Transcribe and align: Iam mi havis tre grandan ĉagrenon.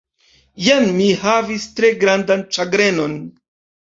Iam 0.67 0.87
mi 1.01 1.09
havis 1.25 1.67
tre 1.79 1.91
grandan 2.05 2.43
ĉagrenon. 2.57 3.17